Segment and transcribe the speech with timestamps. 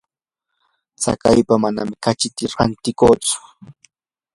[0.99, 3.37] tsakaypa manami kachita rantintsichu.